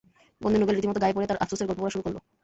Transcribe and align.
বন্ধু 0.41 0.57
নোবেল 0.59 0.75
রীতিমতো 0.75 0.99
গায়ে 1.01 1.15
পড়ে 1.15 1.27
তার 1.27 1.41
আফসোসের 1.43 1.67
গল্প 1.67 1.79
বলা 1.81 1.93
শুরু 1.93 2.03
করল। 2.05 2.17